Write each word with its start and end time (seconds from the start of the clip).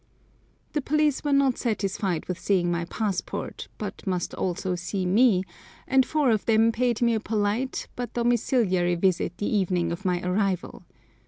The 0.73 0.81
police 0.81 1.23
were 1.23 1.31
not 1.31 1.59
satisfied 1.59 2.25
with 2.27 2.39
seeing 2.39 2.71
my 2.71 2.85
passport, 2.85 3.67
but 3.77 4.01
must 4.07 4.33
also 4.33 4.73
see 4.73 5.05
me, 5.05 5.43
and 5.87 6.03
four 6.07 6.31
of 6.31 6.47
them 6.47 6.71
paid 6.71 7.03
me 7.03 7.13
a 7.13 7.19
polite 7.19 7.87
but 7.95 8.15
domiciliary 8.15 8.95
visit 8.95 9.37
the 9.37 9.45
evening 9.55 9.91
of 9.91 10.03
my 10.03 10.19
arrival. 10.27 10.81